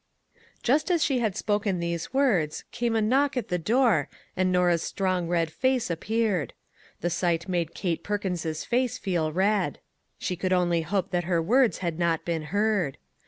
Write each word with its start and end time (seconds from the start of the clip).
Just 0.63 0.89
as 0.89 1.03
she 1.03 1.19
had 1.19 1.35
spoken 1.37 1.79
those 1.79 2.11
words 2.11 2.63
came 2.71 2.95
a 2.95 3.03
knock 3.03 3.37
at 3.37 3.49
the 3.49 3.59
door 3.59 4.09
and 4.35 4.51
Norah's 4.51 4.81
strong 4.81 5.27
red 5.27 5.51
face 5.51 5.91
appeared. 5.91 6.53
The 7.01 7.11
sight 7.11 7.47
made 7.47 7.75
Kate 7.75 8.03
Perkins's 8.03 8.65
face 8.65 8.97
feel 8.97 9.31
red. 9.31 9.77
She 10.17 10.35
could 10.35 10.53
only 10.53 10.81
hope 10.81 11.11
that 11.11 11.25
her 11.25 11.39
words 11.39 11.77
had 11.85 11.99
not 11.99 12.25
been 12.25 12.45
heard. 12.49 12.97